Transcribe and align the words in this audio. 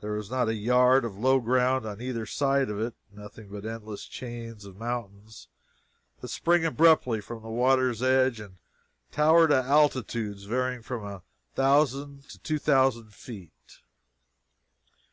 There 0.00 0.16
is 0.16 0.32
not 0.32 0.48
a 0.48 0.54
yard 0.54 1.04
of 1.04 1.14
low 1.16 1.38
ground 1.38 1.86
on 1.86 2.00
either 2.00 2.26
side 2.26 2.68
of 2.68 2.80
it 2.80 2.96
nothing 3.12 3.46
but 3.50 3.64
endless 3.64 4.04
chains 4.06 4.64
of 4.64 4.76
mountains 4.76 5.46
that 6.20 6.26
spring 6.26 6.64
abruptly 6.64 7.20
from 7.20 7.40
the 7.40 7.48
water's 7.48 8.02
edge 8.02 8.40
and 8.40 8.56
tower 9.12 9.46
to 9.46 9.62
altitudes 9.62 10.42
varying 10.42 10.82
from 10.82 11.06
a 11.06 11.22
thousand 11.54 12.24
to 12.30 12.38
two 12.40 12.58
thousand 12.58 13.14
feet. 13.14 13.82